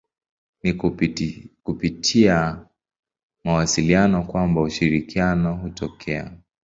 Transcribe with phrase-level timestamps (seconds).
[0.63, 0.73] Ni
[1.63, 2.65] kupitia
[3.43, 6.31] mawasiliano kwamba ushirikiano hutokea.